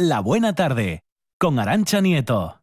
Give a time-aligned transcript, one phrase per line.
[0.00, 1.02] La Buena Tarde,
[1.40, 2.62] con Arancha Nieto.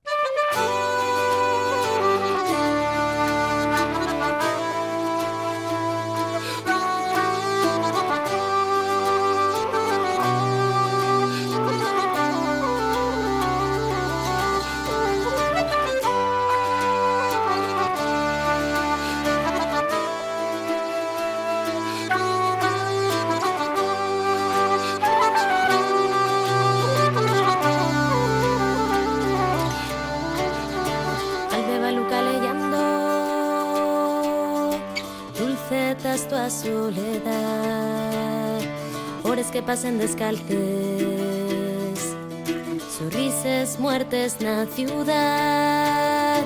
[44.15, 46.43] Muertes na ciudad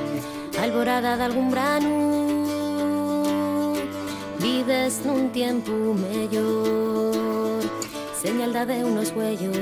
[0.59, 1.93] Alborada de algún brano
[4.39, 7.61] Vives nun tiempo mellor
[8.19, 9.53] Señalda de unos huellos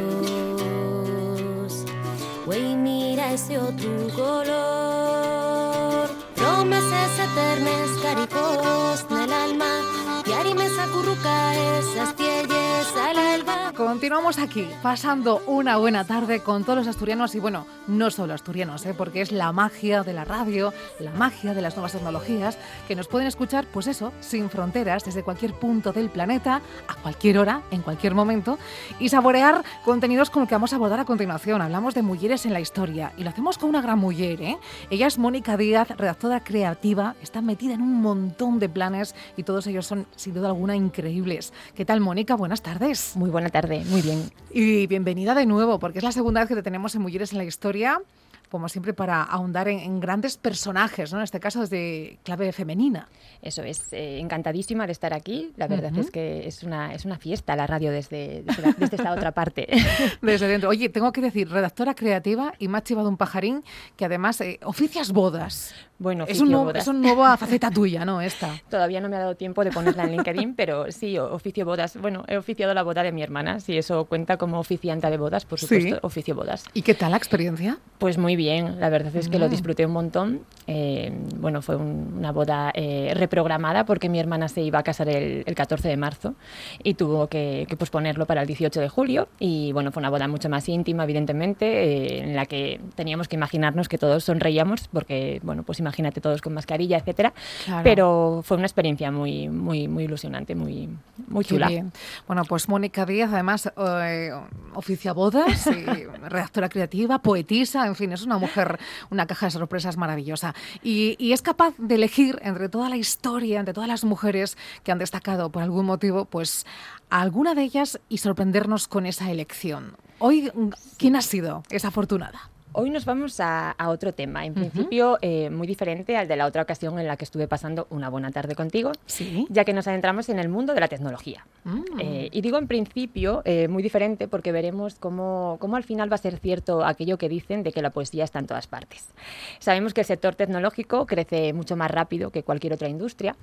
[2.46, 6.08] Güey, mira ese otro color.
[6.34, 9.82] Promesas eternas, caricos en el alma.
[10.26, 13.57] Y arimes acurruca esas tielles al alba.
[13.78, 18.84] Continuamos aquí, pasando una buena tarde con todos los asturianos y bueno, no solo asturianos,
[18.88, 18.96] ¿eh?
[18.98, 23.08] porque es la magia de la radio, la magia de las nuevas tecnologías, que nos
[23.08, 27.84] pueden escuchar, pues eso, sin fronteras, desde cualquier punto del planeta, a cualquier hora, en
[27.84, 28.58] cualquier momento,
[29.00, 31.62] y saborear contenidos como el que vamos a abordar a continuación.
[31.62, 34.58] Hablamos de mujeres en la historia y lo hacemos con una gran mujer, ¿eh?
[34.90, 39.68] Ella es Mónica Díaz, redactora creativa, está metida en un montón de planes y todos
[39.68, 41.54] ellos son, sin duda alguna, increíbles.
[41.76, 42.34] ¿Qué tal, Mónica?
[42.34, 43.16] Buenas tardes.
[43.16, 44.32] Muy buena tarde, muy bien.
[44.52, 47.38] Y bienvenida de nuevo, porque es la segunda vez que te tenemos en Mujeres en
[47.38, 48.02] la Historia,
[48.50, 51.20] como siempre, para ahondar en, en grandes personajes, ¿no?
[51.20, 53.08] en este caso desde clave femenina.
[53.42, 55.52] Eso es, eh, encantadísima de estar aquí.
[55.58, 56.02] La verdad Ujú.
[56.02, 59.32] es que es una, es una fiesta la radio desde, desde, la- desde esta otra
[59.32, 59.68] parte.
[60.22, 60.70] Desde dentro.
[60.70, 63.64] Oye, tengo que decir, redactora creativa y más chiva de un pajarín,
[63.96, 65.74] que además eh, oficias bodas.
[66.00, 66.84] Bueno, es, un nuevo- bodas.
[66.84, 68.22] es una nueva faceta tuya, ¿no?
[68.22, 68.50] Esta.
[68.70, 71.98] Todavía no me ha dado tiempo de ponerla en LinkedIn, pero sí, oficio bodas.
[72.00, 73.60] Bueno, he oficiado la boda de mi hermana.
[73.60, 75.66] Si eso cuenta como oficianta de bodas, por Sí.
[75.68, 76.66] supuesto, oficio bodas.
[76.74, 77.78] ¿Y qué tal la experiencia?
[77.98, 80.42] Pues muy bien, la verdad es que lo disfruté un montón.
[80.68, 85.10] Eh, bueno, fue un- una boda eh, reprogramada porque mi hermana se iba a casar
[85.10, 86.36] el, el 14 de marzo
[86.84, 89.28] y tuvo que, que posponerlo para el 18 de julio.
[89.40, 93.36] Y bueno, fue una boda mucho más íntima, evidentemente, eh, en la que teníamos que
[93.36, 97.34] imaginarnos que todos sonreíamos porque, bueno, pues imagínate todos con mascarilla, etcétera.
[97.66, 97.84] Claro.
[97.84, 100.88] Pero fue una experiencia muy, muy, muy ilusionante, muy,
[101.28, 101.68] muy chula.
[101.68, 101.92] bien.
[102.28, 104.32] Bueno, pues Mónica Díaz, además, eh,
[104.76, 108.80] oficia bodas, y redactora creativa, poetisa, en fin, es una mujer,
[109.10, 110.54] una caja de sorpresas maravillosa.
[110.84, 115.00] Y, es capaz de elegir entre toda la historia, entre todas las mujeres que han
[115.00, 116.66] destacado por algún motivo, pues
[117.10, 119.98] a alguna de ellas y sorprendernos con esa elección.
[120.20, 120.52] Hoy,
[120.98, 122.50] ¿quién ha sido esa afortunada?
[122.80, 126.46] Hoy nos vamos a, a otro tema, en principio eh, muy diferente al de la
[126.46, 129.48] otra ocasión en la que estuve pasando una buena tarde contigo, Sí.
[129.50, 131.44] ya que nos adentramos en el mundo de la tecnología.
[131.64, 131.82] Mm.
[132.00, 136.16] Eh, y digo en principio eh, muy diferente porque veremos cómo, cómo al final va
[136.16, 139.10] a ser cierto aquello que dicen de que la poesía está en todas partes.
[139.58, 143.36] Sabemos que el sector tecnológico crece mucho más rápido que cualquier otra industria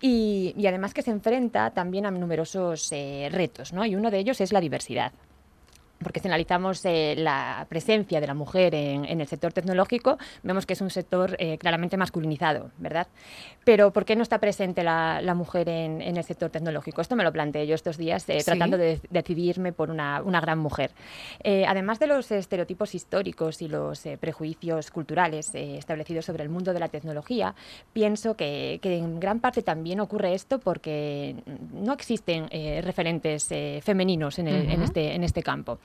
[0.00, 3.84] y, y además que se enfrenta también a numerosos eh, retos, ¿no?
[3.84, 5.12] y uno de ellos es la diversidad
[6.02, 10.64] porque si analizamos eh, la presencia de la mujer en, en el sector tecnológico, vemos
[10.66, 13.08] que es un sector eh, claramente masculinizado, ¿verdad?
[13.64, 17.00] Pero ¿por qué no está presente la, la mujer en, en el sector tecnológico?
[17.00, 18.44] Esto me lo planteé yo estos días, eh, Sí.
[18.46, 20.90] tratando de decidirme por una, una gran mujer.
[21.44, 26.88] Además de los estereotipos históricos y los prejuicios culturales establecidos sobre el mundo de la
[26.88, 27.54] tecnología,
[27.92, 31.34] pienso que, que en gran parte también ocurre esto porque
[31.72, 32.48] no existen
[32.82, 33.48] referentes
[33.84, 34.84] femeninos en, el- en Ujú.
[34.84, 35.78] este, en este campo.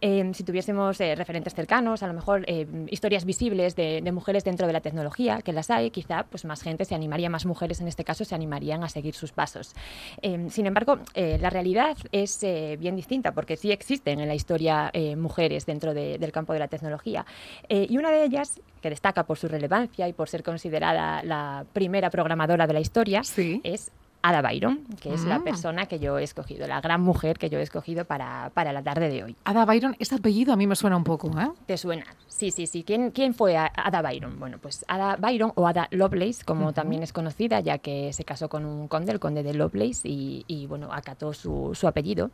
[0.00, 4.44] Eh, si tuviésemos eh, referentes cercanos, a lo mejor eh, historias visibles de, de mujeres
[4.44, 7.80] dentro de la tecnología, que las hay, quizá pues más gente se animaría, más mujeres
[7.80, 9.74] en este caso se animarían a seguir sus pasos.
[10.22, 12.40] Eh, sin embargo, eh, la realidad es
[12.78, 16.68] bien distinta, porque sí existen en la historia mujeres dentro de- del campo de la
[16.68, 17.24] tecnología.
[17.68, 22.10] Y una de ellas, que destaca por su relevancia y por ser considerada la primera
[22.10, 23.60] programadora de la historia, Sí.
[23.64, 23.90] es
[24.22, 25.28] Ada Byron, que es Ah.
[25.28, 28.72] la persona que yo he escogido, la gran mujer que yo he escogido para, para
[28.72, 29.36] la tarde de hoy.
[29.44, 31.48] Ada Byron, este apellido a mí me suena un poco, ¿eh?
[31.66, 32.04] ¿Te suena?
[32.26, 32.84] Sí, sí, sí.
[32.84, 34.38] ¿Quién, quién fue Ada Byron?
[34.38, 38.48] Bueno, pues Ada Byron o Ada Lovelace, como también es conocida, ya que se casó
[38.48, 42.30] con un conde, el conde de Lovelace, y, y, bueno, acató su, su apellido.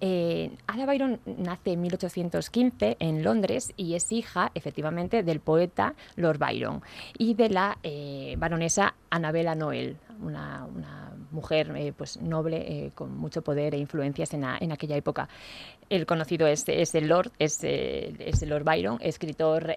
[0.00, 6.38] Eh, Ada Byron nace en 1815 en Londres y es hija, efectivamente, del poeta Lord
[6.38, 6.82] Byron
[7.18, 13.74] y de la eh, baronesa Annabella Noel, una, una mujer pues noble con mucho poder
[13.74, 15.28] e influencias en, en aquella época.
[15.88, 19.72] El conocido es, es el Lord, es, es, el Lord Byron, escritor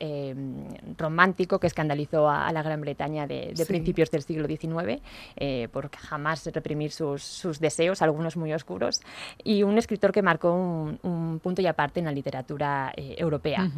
[0.97, 5.01] romántico que escandalizó a, la Gran Bretaña de, principios del siglo XIX
[5.71, 9.01] por jamás reprimir sus, sus, deseos, algunos muy oscuros,
[9.43, 13.69] y un escritor que marcó un, punto y aparte en la literatura europea.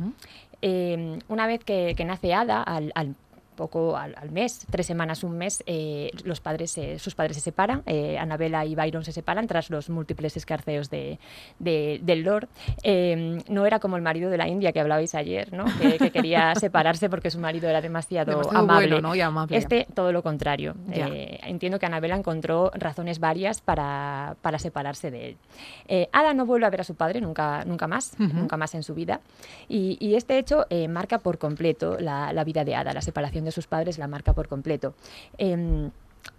[1.27, 3.16] una vez que, nace Ada, al, al
[3.56, 8.18] poco al, mes, tres semanas, un mes, eh, los padres, sus padres se separan, eh,
[8.18, 11.19] Anabela y Byron se separan tras los múltiples escarceos de,
[11.59, 12.48] del Lord.
[12.83, 15.65] Eh, no era como el marido de la India que hablabais ayer, ¿no?
[15.80, 19.01] que, quería separarse porque su marido era demasiado, amable.
[19.50, 20.75] Este, todo lo contrario.
[20.89, 26.07] entiendo que Anabela encontró razones varias para, para separarse de él.
[26.12, 28.94] Ada no vuelve a ver a su padre nunca, nunca más, nunca más en su
[28.95, 29.21] vida.
[29.68, 33.68] Y, este hecho marca por completo la, la vida de Ada, la separación de sus
[33.68, 34.94] padres la marca por completo.
[35.38, 35.92] Em,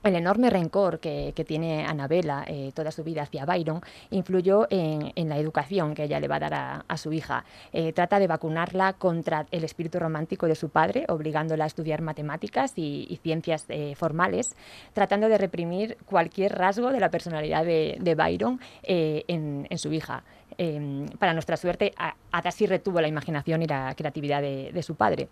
[0.04, 5.38] el enorme rencor que, tiene Anabela eh, toda su vida hacia Byron influyó en, la
[5.38, 7.44] educación que ella le va a dar a, su hija.
[7.72, 12.72] Eh, trata de vacunarla contra el espíritu romántico de su padre, obligándola a estudiar matemáticas
[12.76, 14.56] y, ciencias eh, formales,
[14.92, 20.24] tratando de reprimir cualquier rasgo de la personalidad de, Byron en, su hija.
[20.64, 21.92] Em, para nuestra suerte,
[22.30, 25.28] Ada sí retuvo la imaginación y la creatividad de, su padre.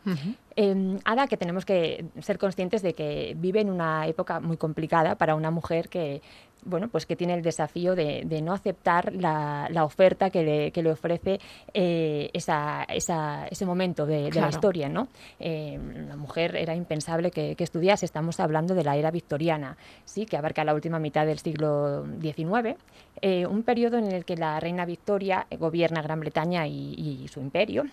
[0.57, 5.15] Em, Ada, que tenemos que ser conscientes de que vive en una época muy complicada
[5.15, 6.21] para una mujer que
[6.65, 11.41] bueno, pues que tiene el desafío de, no aceptar la, oferta que le, ofrece
[11.75, 14.89] eh, ese momento de, la historia.
[14.89, 15.09] ¿no?
[15.39, 15.79] Eh,
[16.09, 20.27] la mujer era impensable que, estudiase, estamos hablando de la era victoriana, ¿sí?
[20.27, 22.77] que abarca la última mitad del siglo XIX,
[23.23, 27.85] eh, un periodo en el que la reina Victoria gobierna Gran Bretaña y su imperio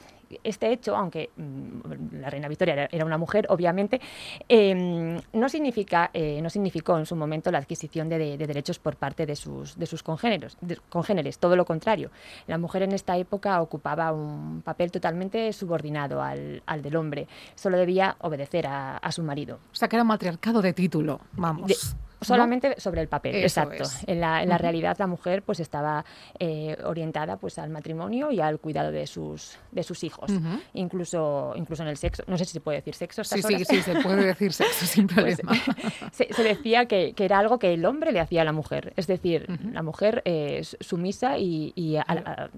[0.44, 4.02] este hecho, aunque mm, la reina Victoria era una mujer, obviamente,
[4.48, 9.26] em, no, significa, eh, no significó en su momento la adquisición de, derechos por parte
[9.26, 10.58] de sus, de sus congéneros,
[10.90, 12.12] congéneres, todo lo contrario.
[12.48, 18.16] La mujer en esta época ocupaba un papel totalmente subordinado al, del hombre, solo debía
[18.20, 19.60] obedecer a, su marido.
[19.72, 21.96] O sea, que era un matriarcado de título, vamos.
[22.22, 23.84] Solamente sobre el papel, exacto.
[24.08, 26.04] En la, en la realidad la mujer pues estaba
[26.40, 30.32] eh, orientada pues al matrimonio y al cuidado de sus, de sus hijos,
[30.74, 32.24] incluso, incluso en el sexo.
[32.28, 33.24] No sé si se puede decir sexo.
[33.24, 35.64] Sí, sí, sí, se puede decir sexo sin pues, problema.
[36.12, 39.06] se, decía que, que, era algo que el hombre le hacía a la mujer, es
[39.06, 41.98] decir, la mujer es sumisa y, y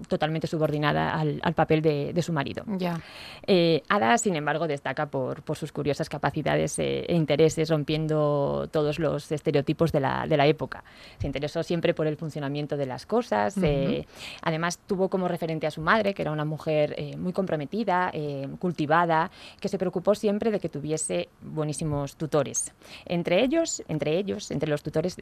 [0.08, 2.64] totalmente subordinada al, al papel de, de, su marido.
[2.78, 3.00] Ya.
[3.46, 8.98] Eh, Ada, sin embargo, destaca por, por sus curiosas capacidades eh, e intereses, rompiendo todos
[8.98, 10.84] los estereotipos de la, de la época.
[11.18, 13.56] Se interesó siempre por el funcionamiento de las cosas.
[13.62, 14.06] Eh,
[14.42, 18.48] además, tuvo como referente a su madre, que era una mujer eh, muy comprometida, eh,
[18.58, 19.30] cultivada,
[19.60, 22.72] que se preocupó siempre de que tuviese buenísimos tutores.
[23.06, 25.16] Entre ellos, entre ellos, entre los tutores,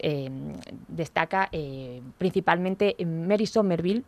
[0.88, 1.50] destaca
[2.18, 4.04] principalmente Mary Somerville,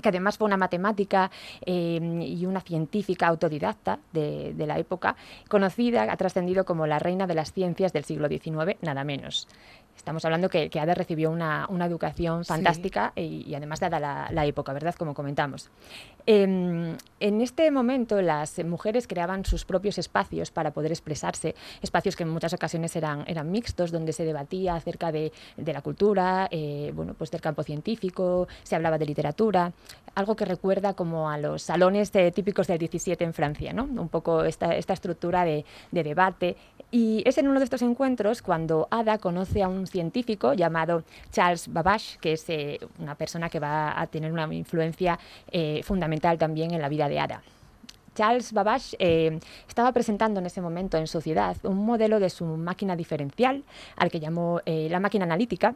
[0.00, 1.30] que además fue una matemática
[1.64, 5.16] y una científica autodidacta de, de, la época,
[5.48, 9.48] conocida, ha trascendido como la reina de las ciencias del siglo XIX, nada menos.
[9.96, 14.44] Estamos hablando que, que Ada recibió una, una educación fantástica y, además dada la, la,
[14.46, 14.94] época, ¿verdad?
[14.96, 15.70] Como comentamos.
[16.26, 22.24] Em, en este momento las mujeres creaban sus propios espacios para poder expresarse, espacios que
[22.24, 26.92] en muchas ocasiones eran, eran mixtos, donde se debatía acerca de, de la cultura, eh,
[26.94, 29.72] bueno, pues del campo científico, se hablaba de literatura,
[30.14, 33.84] algo que recuerda como a los salones típicos del 17 en Francia, ¿no?
[33.84, 36.56] Un poco esta, esta estructura de, de debate.
[36.94, 41.72] Y es en uno de estos encuentros cuando Ada conoce a un científico llamado Charles
[41.72, 45.18] Babbage, que es eh, una persona que va a tener una influencia
[45.50, 47.42] eh, fundamental también en la vida de Ada.
[48.14, 52.94] Charles Babbage eh, estaba presentando en ese momento en sociedad un modelo de su máquina
[52.94, 53.64] diferencial,
[53.96, 55.74] al que llamó la máquina analítica,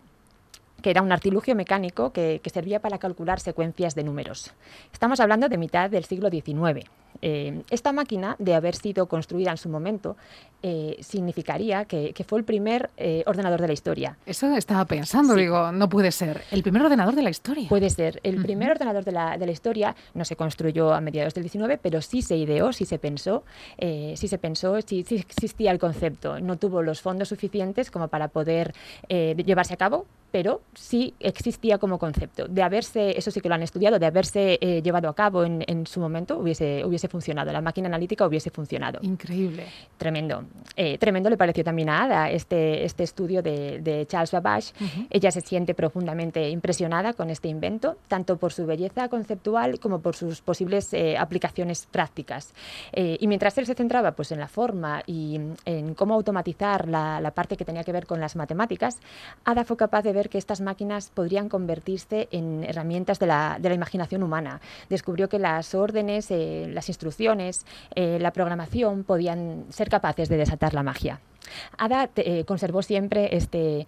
[0.83, 4.53] que era un artilugio mecánico que, servía para calcular secuencias de números.
[4.93, 6.87] Estamos hablando de mitad del siglo XIX.
[7.23, 10.17] Eh, esta máquina, de haber sido construida en su momento,
[10.63, 14.17] eh, significaría que, fue el primer eh, ordenador de la historia.
[14.27, 16.43] Eso estaba pensando, digo, no puede ser.
[16.51, 17.69] ¿El primer ordenador de la historia?
[17.69, 18.21] Puede ser.
[18.23, 21.79] El primer ordenador de la, de la, historia no se construyó a mediados del XIX,
[21.81, 23.45] pero sí se ideó, sí se pensó,
[23.79, 26.41] sí se pensó, sí, sí, existía el concepto.
[26.41, 28.75] No tuvo los fondos suficientes como para poder
[29.09, 32.47] llevarse a cabo, pero sí existía como concepto.
[32.49, 35.65] De haberse, eso sí que lo han estudiado, de haberse eh, llevado a cabo en,
[35.67, 37.53] en, su momento, hubiese, hubiese funcionado.
[37.53, 38.99] La máquina analítica hubiese funcionado.
[39.03, 39.67] Increíble.
[39.97, 40.45] Tremendo.
[40.77, 44.73] Eh, tremendo le pareció también a Ada este, este estudio de, de Charles Babbage.
[44.81, 45.07] Uh -huh.
[45.11, 50.17] Ella se siente profundamente impresionada con este invento, tanto por su belleza conceptual como por
[50.17, 52.53] sus posibles eh, aplicaciones prácticas.
[52.93, 57.21] Eh, y mientras él se centraba pues, en la forma y en cómo automatizar la,
[57.21, 58.99] la parte que tenía que ver con las matemáticas,
[59.45, 63.69] Ada fue capaz de ver que estas máquinas podrían convertirse en herramientas de la, de
[63.69, 64.61] la imaginación humana.
[64.89, 70.75] Descubrió que las órdenes, eh, las instrucciones, eh, la programación podían ser capaces de desatar
[70.75, 71.21] la magia.
[71.79, 73.87] Ada eh, conservó siempre este,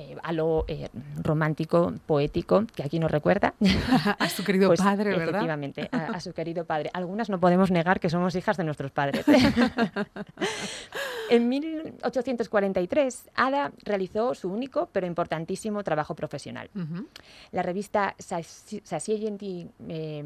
[0.00, 0.88] eh, a lo eh,
[1.24, 3.54] romántico, poético, que aquí nos recuerda.
[4.20, 5.28] a su querido pues, padre, ¿verdad?
[5.28, 6.90] Efectivamente, a, a, su querido padre.
[6.94, 9.24] Algunas no podemos negar que somos hijas de nuestros padres.
[11.28, 16.70] en 1843, Ada realizó su único pero importantísimo trabajo profesional.
[16.74, 17.06] Uh -huh.
[17.52, 20.22] La revista Sacieenti eh,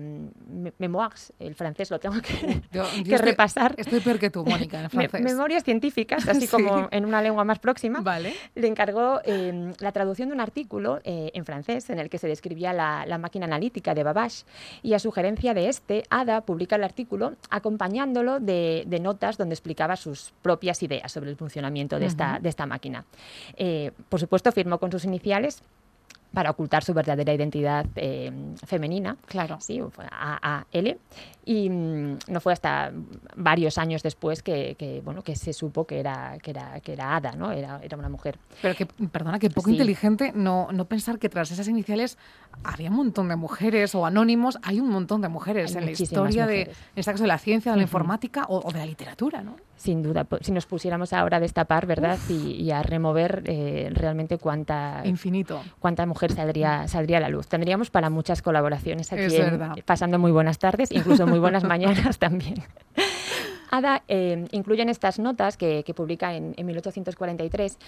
[0.78, 3.75] Memoirs, el francés lo tengo que, yo, yo que estoy, repasar.
[3.76, 5.21] Estoy peor que tú, Mónica, en francés.
[5.21, 6.49] Me memorias científicas, así sí.
[6.49, 8.00] como en una lengua más próxima.
[8.00, 8.35] Vale.
[8.54, 12.28] Le encargó eh, la traducción de un artículo eh, en francés en el que se
[12.28, 14.44] describía la, la, máquina analítica de Babbage
[14.82, 19.97] y a sugerencia de este, Ada publica el artículo acompañándolo de, de notas donde explicaba
[19.97, 22.11] sus propias ideas sobre el funcionamiento de, uh -huh.
[22.11, 23.04] esta, de esta máquina.
[23.56, 25.62] Eh, por supuesto, firmó con sus iniciales
[26.32, 28.30] para ocultar su verdadera identidad eh,
[28.66, 29.16] femenina.
[29.26, 29.58] Claro.
[29.60, 30.98] Sí, A-A-L.
[31.44, 32.92] Y mmm, no fue hasta
[33.36, 37.16] varios años después que, que, bueno, que se supo que era, que era, que era
[37.16, 37.50] Ada, ¿no?
[37.50, 38.38] Era, era una mujer.
[38.60, 39.72] Pero que, perdona, que poco sí.
[39.72, 42.16] inteligente no, no pensar que tras esas iniciales
[42.62, 44.58] había un montón de mujeres o anónimos.
[44.62, 46.66] Hay un montón de mujeres Hay en la historia mujeres.
[46.68, 47.88] de, en este caso, de la ciencia, de la uh -huh.
[47.88, 49.56] informática o, o, de la literatura, ¿no?
[49.76, 50.24] Sin duda.
[50.42, 52.16] Si nos pusiéramos ahora a destapar, ¿verdad?
[52.28, 55.02] Y, y, a remover eh, realmente cuánta...
[55.04, 55.60] Infinito.
[55.80, 57.46] Cuánta mujer saldría, saldría a la luz.
[57.48, 62.62] Tendríamos para muchas colaboraciones aquí en, pasando muy buenas tardes, incluso muy buenas mañanas también.
[63.72, 67.78] Ada eh, incluye en estas notas que, que publica en, en, 1843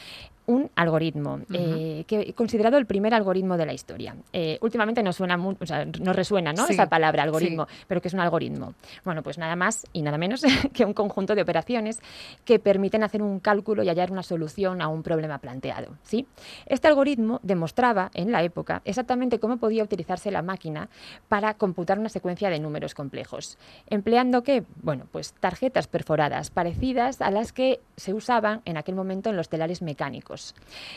[0.47, 2.01] un algoritmo, uh -huh.
[2.01, 4.17] eh, que considerado el primer algoritmo de la historia.
[4.33, 6.67] Eh, últimamente nos suena, o sea, nos resuena, ¿no?
[6.67, 7.85] Sí, Esa palabra, algoritmo, sí.
[7.87, 8.73] pero que es un algoritmo.
[9.05, 12.01] Bueno, pues nada más y nada menos que un conjunto de operaciones
[12.47, 16.27] que permiten hacer un cálculo y hallar una solución a un problema planteado, ¿sí?
[16.65, 20.89] Este algoritmo demostraba en la época exactamente cómo podía utilizarse la máquina
[21.29, 23.59] para computar una secuencia de números complejos,
[23.91, 24.65] empleando qué?
[24.83, 29.49] Bueno, pues tarjetas perforadas parecidas a las que se usaban en aquel momento en los
[29.49, 30.55] telares mecánicos.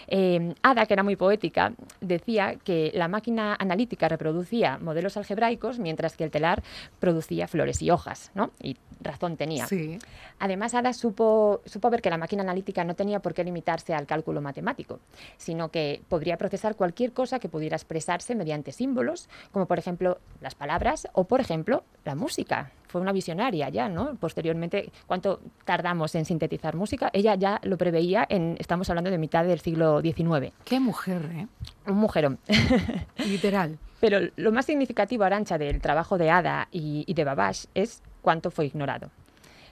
[0.08, 6.16] Eh, Ada, que era muy poética, decía que la máquina analítica reproducía modelos algebraicos mientras
[6.16, 6.64] que el telar
[7.00, 8.52] producía flores y hojas, ¿no?
[9.02, 9.68] Razón tenía.
[9.68, 10.00] Sí.
[10.40, 14.06] Además, Ada supo, supo ver que la máquina analítica no tenía por qué limitarse al
[14.06, 15.00] cálculo matemático,
[15.38, 20.56] sino que podría procesar cualquier cosa que pudiera expresarse mediante símbolos, como por ejemplo las
[20.56, 22.72] palabras o por ejemplo la música.
[22.88, 24.16] Fue una visionaria ya, ¿no?
[24.16, 27.10] Posteriormente, ¿cuánto tardamos en sintetizar música?
[27.12, 30.54] Ella ya lo preveía, en, estamos hablando de mitad del siglo XIX.
[30.64, 31.48] Qué mujer, ¿eh?
[31.86, 32.40] Un mujerón.
[33.18, 33.78] Literal.
[34.00, 38.52] Pero lo más significativo, Arancha, del trabajo de Ada y, y de Babbage es cuánto
[38.52, 39.10] fue ignorado.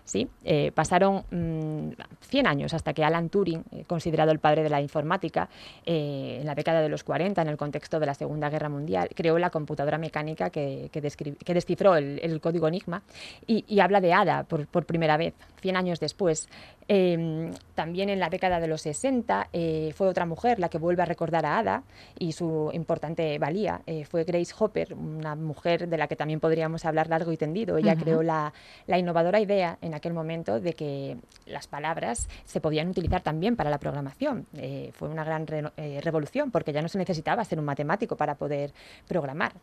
[0.05, 0.29] ¿Sí?
[0.43, 1.89] Eh, pasaron mmm,
[2.21, 5.49] 100 años hasta que Alan Turing, eh, considerado el padre de la informática,
[5.85, 9.09] eh, en la década de los 40, en el contexto de la Segunda Guerra Mundial,
[9.13, 13.03] creó la computadora mecánica que, que, que descifró el, el, código Enigma
[13.47, 16.47] y, y habla de Ada por, por, primera vez, 100 años después.
[16.87, 21.01] Eh, también en la década de los 60 eh, fue otra mujer la que vuelve
[21.01, 21.83] a recordar a Ada
[22.19, 23.81] y su importante valía.
[23.87, 27.77] Eh, fue Grace Hopper, una mujer de la que también podríamos hablar largo y tendido.
[27.77, 28.03] Ella uh -huh.
[28.03, 28.53] creó la,
[28.85, 33.69] la, innovadora idea en aquel momento de que las palabras se podían utilizar también para
[33.69, 34.45] la programación.
[34.55, 35.45] Eh, fue una gran
[35.77, 38.73] eh, revolución porque ya no se necesitaba ser un matemático para poder
[39.07, 39.53] programar.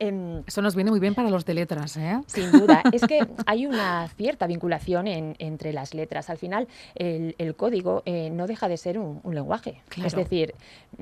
[0.00, 2.18] Eh, Eso nos viene muy bien para los de letras, ¿eh?
[2.26, 2.82] Sin duda.
[2.92, 6.30] es que hay una cierta vinculación en, entre las letras.
[6.30, 9.82] Al final, el, el código eh, no deja de ser un, un lenguaje.
[9.90, 10.08] Claro.
[10.08, 10.54] Es decir,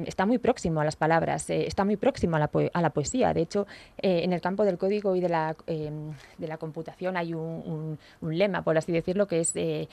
[0.05, 3.33] está muy próximo a las palabras, eh, está muy próximo a la, a la poesía.
[3.33, 3.67] De hecho,
[3.99, 7.63] eh, en el campo del código y de la, em, de la computación hay un,
[7.65, 9.89] un, un, lema, por así decirlo, que es eh,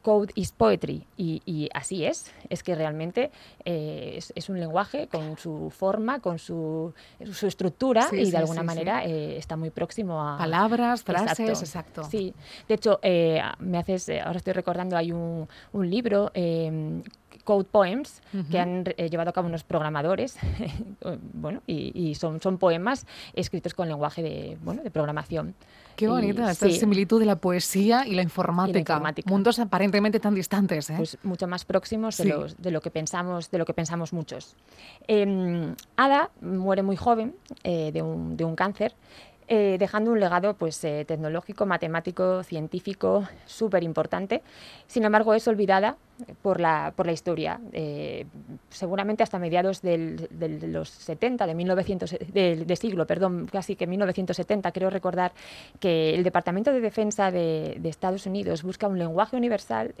[0.00, 1.04] code is poetry.
[1.18, 2.32] Y, y, así es.
[2.48, 3.30] Es que realmente
[3.64, 6.94] es, es, un lenguaje con su forma, con su,
[7.32, 9.10] su estructura sí, y de sí, alguna sí, manera sí.
[9.10, 10.38] Eh, está muy próximo a...
[10.38, 12.02] Palabras, frases, exacto.
[12.02, 12.04] exacto.
[12.04, 12.34] Sí,
[12.68, 16.30] de hecho, eh, me haces, eh, ahora estoy recordando, hay un, un libro
[17.46, 20.36] code poems que han eh, llevado a cabo unos programadores,
[21.32, 25.54] bueno, y, y, son, son poemas escritos con lenguaje de, bueno, de programación.
[25.96, 29.00] Qué bonita esta similitud de la poesía y la, informática.
[29.24, 30.90] Mundos aparentemente tan distantes.
[30.90, 30.94] ¿eh?
[30.96, 34.56] Pues mucho más próximos de, los, de, lo que pensamos, de lo que pensamos muchos.
[35.08, 37.34] Eh, Ada muere muy joven
[37.64, 38.94] eh, de, un, de un cáncer.
[39.48, 44.42] Eh, dejando un legado pues, eh, tecnológico, matemático, científico, súper importante.
[44.88, 45.96] Sin embargo, es olvidada
[46.42, 47.60] por la, por la historia.
[47.72, 48.26] Eh,
[48.70, 54.72] seguramente hasta mediados del, de los 70, de, 1900, de, siglo, perdón, casi que 1970,
[54.72, 55.30] creo recordar
[55.78, 59.94] que el Departamento de Defensa de, de Estados Unidos busca un lenguaje universal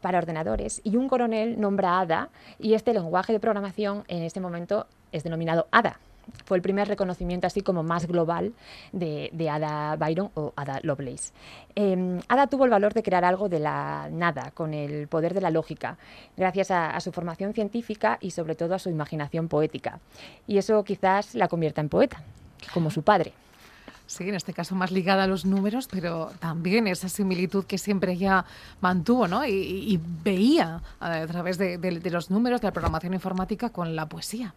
[0.00, 2.28] para ordenadores y un coronel nombra ADA
[2.60, 5.98] y este lenguaje de programación en este momento es denominado ADA
[6.44, 8.52] fue el primer reconocimiento así como más global
[8.92, 11.32] de, Ada Byron o Ada Lovelace.
[11.74, 15.40] Em, Ada tuvo el valor de crear algo de la nada, con el poder de
[15.40, 15.96] la lógica,
[16.36, 20.00] gracias a, su formación científica y sobre todo a su imaginación poética.
[20.46, 22.22] Y eso quizás la convierta en poeta,
[22.72, 23.32] como su padre.
[24.08, 28.12] Sí, en este caso más ligada a los números, pero también esa similitud que siempre
[28.12, 28.46] ella
[28.80, 29.46] mantuvo ¿no?
[29.46, 34.54] y, veía a través de, los números, de la programación informática con la poesía.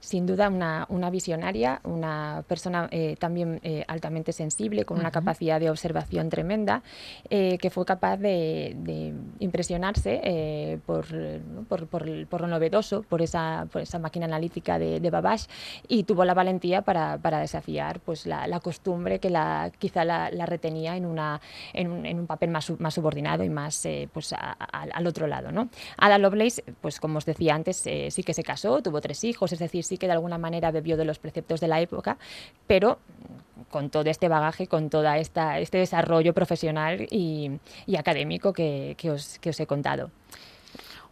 [0.00, 5.70] Sin duda, una, visionaria, una persona eh, también eh, altamente sensible, con una capacidad de
[5.70, 6.82] observación tremenda,
[7.30, 11.06] eh, que fue capaz de, impresionarse por,
[11.68, 15.46] por, lo novedoso, por esa, por esa máquina analítica de, de Babbage,
[15.88, 20.96] y tuvo la valentía para, desafiar pues, la, la costumbre que la, quizá la, retenía
[20.96, 21.40] en, una,
[21.72, 25.52] en, un, en un papel más, más subordinado y más eh, pues al otro lado.
[25.52, 25.68] ¿no?
[25.96, 29.52] Ada Lovelace, pues como os decía antes, eh, sí que se casó, tuvo tres hijos,
[29.58, 32.16] es decir, sí que de alguna manera bebió de los preceptos de la época,
[32.66, 32.98] pero
[33.70, 37.50] con todo este bagaje, con todo este desarrollo profesional y,
[37.86, 40.10] y académico que, que, os, que os he contado.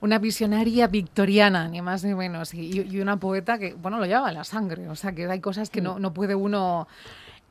[0.00, 4.28] Una visionaria victoriana, ni más ni menos, y, y, una poeta que, bueno, lo lleva
[4.28, 6.86] en la sangre, o sea, que hay cosas que no, no puede uno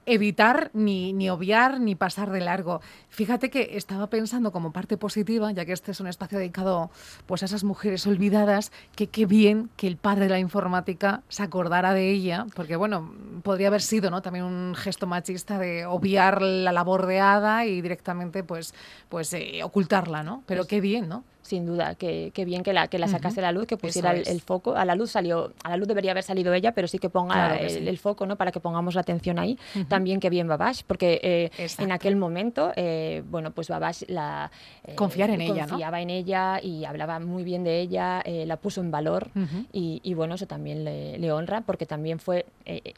[0.06, 2.82] evitar ni, ni, obviar ni pasar de largo.
[3.10, 6.90] Fíjate que estaba pensando como parte positiva, ya que este es un espacio dedicado
[7.26, 11.44] pues, a esas mujeres olvidadas, que qué bien que el padre de la informática se
[11.44, 14.22] acordara de ella, porque bueno, podría haber sido ¿no?
[14.22, 18.74] también un gesto machista de obviar la labor de Ada y directamente pues,
[19.10, 20.44] pues eh, ocultarla, ¿no?
[20.46, 21.24] Pero qué bien, ¿no?
[21.46, 24.42] Sin duda, que, bien que la, que la sacase a la luz, que pusiera el,
[24.42, 24.75] foco.
[24.75, 27.56] A la luz salió, a la luz debería haber salido ella, pero sí que ponga
[27.58, 28.36] el, foco, ¿no?
[28.36, 29.58] Para que pongamos la atención ahí.
[29.88, 34.52] También que bien Babash, porque eh, en aquel momento, eh, bueno, pues Babash la
[34.84, 38.82] eh, confiar en ella, confiaba en ella y hablaba muy bien de ella, la puso
[38.82, 39.30] en valor
[39.72, 42.46] y, bueno, eso también le, honra, porque también fue,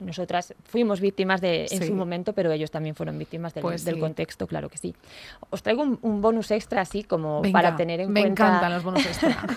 [0.01, 4.47] nosotras fuimos víctimas de en su momento, pero ellos también fueron víctimas del, pues contexto,
[4.47, 4.95] claro que sí.
[5.49, 9.37] Os traigo un, bonus extra así como para tener en cuenta encantan los bonos extra.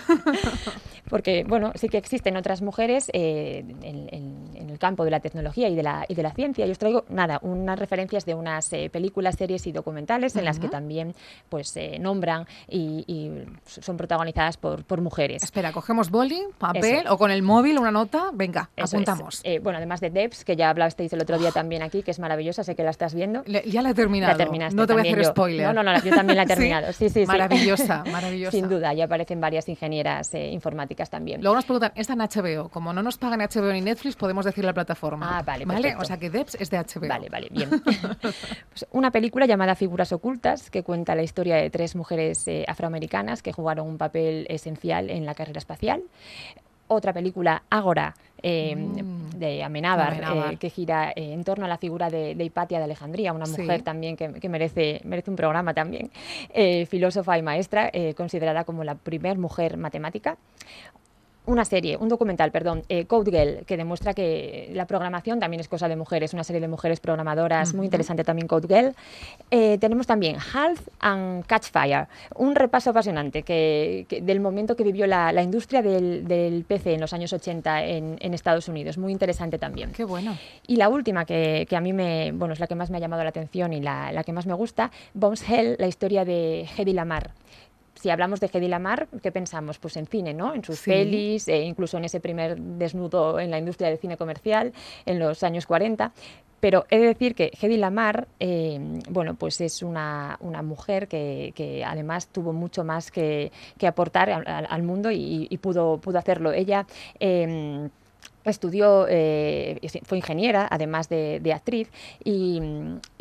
[1.09, 5.75] Porque, bueno, sí que existen otras mujeres eh, en, el campo de la tecnología y
[5.75, 6.65] de la, y de la ciencia.
[6.65, 10.57] Yo os traigo, nada, unas referencias de unas eh, películas, series y documentales en las
[10.57, 11.13] que también
[11.49, 15.43] pues se nombran y, son protagonizadas por, por mujeres.
[15.43, 18.29] Espera, cogemos boli, papel o con el móvil una nota.
[18.33, 19.41] Venga, apuntamos.
[19.43, 22.19] Eh, bueno, además de Debs, que ya hablasteis el otro día también aquí, que es
[22.19, 23.43] maravillosa, sé que la estás viendo.
[23.43, 24.37] ya la he terminado.
[24.73, 25.67] no te voy a hacer spoiler.
[25.67, 26.93] No, no, no, yo también la he terminado.
[26.93, 27.09] ¿Sí?
[27.09, 28.51] Sí, maravillosa, maravillosa.
[28.51, 31.41] Sin duda, ya aparecen varias ingenieras eh, informáticas también.
[31.41, 32.69] Luego nos preguntan, ¿está en HBO?
[32.69, 35.37] Como no nos pagan HBO ni Netflix, podemos decir la plataforma.
[35.37, 35.95] Ah, vale, ¿Vale?
[35.97, 37.07] O sea que Debs es de HBO.
[37.07, 37.69] Vale, vale, bien.
[38.69, 43.43] Pues una película llamada Figuras Ocultas, que cuenta la historia de tres mujeres eh, afroamericanas
[43.43, 46.03] que jugaron un papel esencial en la carrera espacial
[46.91, 49.29] otra película, Ágora, eh, mm.
[49.37, 53.81] de Amenábar, que gira en torno a la figura de, Hipatia de Alejandría, una mujer
[53.81, 56.11] también que, merece, merece un programa también,
[56.87, 60.37] filósofa y maestra, considerada como la primer mujer matemática
[61.45, 65.67] una serie, un documental, perdón, eh, Code Girl, que demuestra que la programación también es
[65.67, 68.95] cosa de mujeres, una serie de mujeres programadoras, muy interesante también Code Girl.
[69.49, 75.07] Eh, tenemos también Health and Catch Fire, un repaso apasionante que, del momento que vivió
[75.07, 79.91] la, industria del, PC en los años 80 en, Estados Unidos, muy interesante también.
[79.91, 80.37] Qué bueno.
[80.67, 83.23] Y la última, que, a mí me, bueno, es la que más me ha llamado
[83.23, 86.93] la atención y la, la que más me gusta, Bones Hell, la historia de Hedy
[86.93, 87.31] Lamar
[88.01, 89.77] si hablamos de Hedy Lamar, ¿qué pensamos?
[89.77, 90.55] Pues en cine, ¿no?
[90.55, 94.73] En sus pelis, e incluso en ese primer desnudo en la industria del cine comercial
[95.05, 96.11] en los años 40.
[96.59, 102.27] Pero he de decir que Hedy Lamar, eh, bueno, pues es una, mujer que, además
[102.27, 103.51] tuvo mucho más que,
[103.87, 106.51] aportar al, mundo y, pudo, pudo hacerlo.
[106.51, 106.87] Ella...
[107.19, 107.87] Eh,
[108.45, 111.89] estudió, eh, fue ingeniera, además de, actriz,
[112.23, 112.59] y,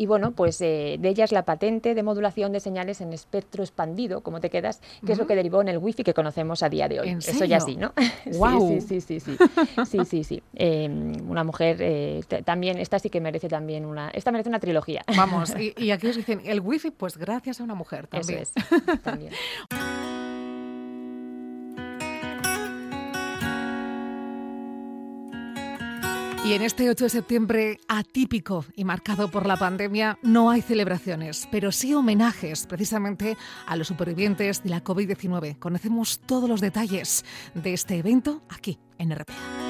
[0.07, 4.21] bueno, pues eh, de ella es la patente de modulación de señales en espectro expandido,
[4.23, 6.89] como te quedas, que es lo que derivó en el wifi que conocemos a día
[6.89, 7.11] de hoy.
[7.11, 7.93] Eso ya sí, ¿no?
[8.41, 8.81] Wow.
[8.81, 9.37] sí, sí, sí, sí,
[9.87, 14.31] sí, sí, sí, em, una mujer eh, también, esta sí que merece también una, esta
[14.31, 15.03] merece una trilogía.
[15.17, 18.41] Vamos, y, aquí os dicen, el wifi, pues gracias a una mujer también.
[18.41, 19.33] Eso es, también.
[26.43, 31.47] Y en este 8 de septiembre atípico y marcado por la pandemia, no hay celebraciones,
[31.53, 35.59] pero sí homenajes precisamente a los supervivientes de la COVID-19.
[35.59, 39.70] Conocemos todos los detalles de este evento aquí en RPA.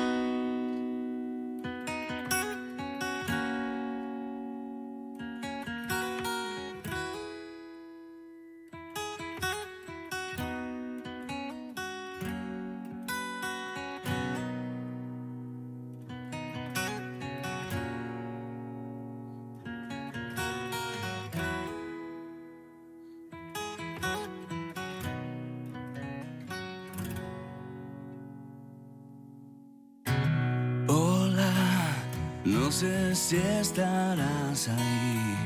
[33.70, 35.37] Estarás ahí.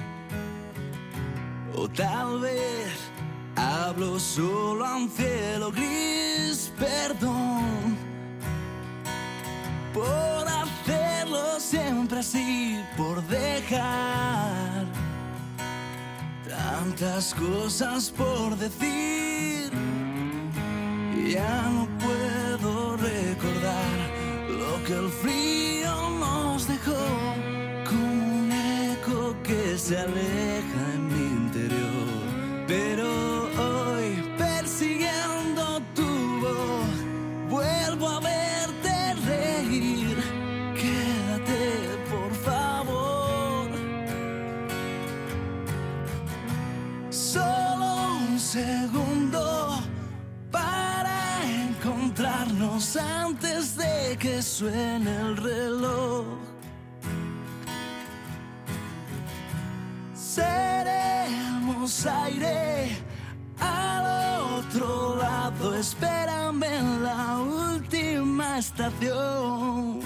[1.76, 2.92] O tal vez
[3.54, 6.72] hablo solo a un cielo gris.
[6.78, 7.96] Perdón
[9.92, 14.86] por hacerlo siempre así, por dejar
[16.48, 19.13] tantas cosas por decir.
[54.58, 56.26] Suene el reloj.
[60.14, 62.96] Seremos aire
[63.58, 64.04] al
[64.60, 65.74] otro lado.
[65.74, 70.00] Espérame en la última estación.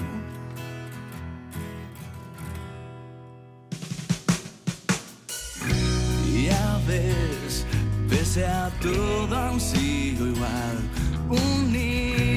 [6.47, 7.67] Ya ves,
[8.09, 10.77] pese a todo aún sigo igual.
[11.29, 12.28] Un niño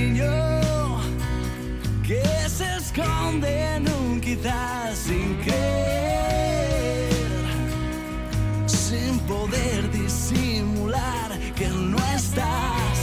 [2.03, 7.12] que se esconde en un quizás sin creer,
[8.67, 12.99] sin poder disimular que no estás.